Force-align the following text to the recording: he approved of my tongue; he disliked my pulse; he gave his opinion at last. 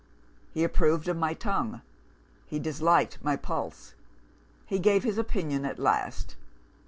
he 0.51 0.63
approved 0.63 1.07
of 1.07 1.15
my 1.15 1.35
tongue; 1.35 1.83
he 2.47 2.57
disliked 2.57 3.19
my 3.23 3.35
pulse; 3.35 3.93
he 4.65 4.79
gave 4.79 5.03
his 5.03 5.19
opinion 5.19 5.63
at 5.63 5.77
last. 5.77 6.35